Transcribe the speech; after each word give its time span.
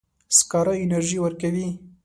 سکاره 0.37 0.73
انرژي 0.83 1.17
ورکوي. 1.21 1.67